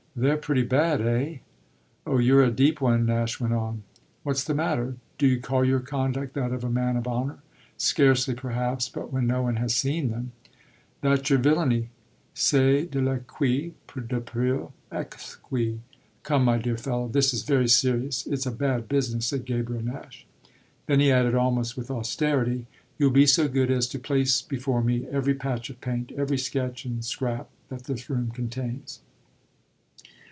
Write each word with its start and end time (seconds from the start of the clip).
"They're 0.13 0.35
pretty 0.35 0.63
bad, 0.63 0.99
eh?" 0.99 1.37
"Oh 2.05 2.17
you're 2.17 2.43
a 2.43 2.51
deep 2.51 2.81
one," 2.81 3.05
Nash 3.05 3.39
went 3.39 3.53
on. 3.53 3.83
"What's 4.23 4.43
the 4.43 4.53
matter?" 4.53 4.97
"Do 5.17 5.25
you 5.25 5.39
call 5.39 5.63
your 5.63 5.79
conduct 5.79 6.33
that 6.33 6.51
of 6.51 6.65
a 6.65 6.69
man 6.69 6.97
of 6.97 7.07
honour?" 7.07 7.37
"Scarcely 7.77 8.33
perhaps. 8.35 8.89
But 8.89 9.13
when 9.13 9.25
no 9.25 9.41
one 9.43 9.55
has 9.55 9.73
seen 9.73 10.09
them!" 10.11 10.33
"That's 11.01 11.29
your 11.29 11.39
villainy. 11.39 11.91
C'est 12.33 12.91
de 12.91 12.99
l'exquis, 12.99 13.73
du 13.95 14.19
pur 14.19 14.73
exquis. 14.91 15.79
Come, 16.23 16.43
my 16.43 16.57
dear 16.57 16.75
fellow, 16.77 17.07
this 17.07 17.33
is 17.33 17.43
very 17.43 17.69
serious 17.69 18.27
it's 18.27 18.45
a 18.45 18.51
bad 18.51 18.89
business," 18.89 19.27
said 19.27 19.45
Gabriel 19.45 19.81
Nash. 19.83 20.27
Then 20.87 20.99
he 20.99 21.09
added 21.09 21.35
almost 21.35 21.77
with 21.77 21.89
austerity: 21.89 22.65
"You'll 22.99 23.11
be 23.11 23.25
so 23.25 23.47
good 23.47 23.71
as 23.71 23.87
to 23.87 23.97
place 23.97 24.41
before 24.41 24.83
me 24.83 25.07
every 25.07 25.35
patch 25.35 25.69
of 25.69 25.79
paint, 25.79 26.11
every 26.17 26.37
sketch 26.37 26.83
and 26.83 27.03
scrap, 27.03 27.49
that 27.69 27.85
this 27.85 28.09
room 28.09 28.31
contains." 28.31 28.99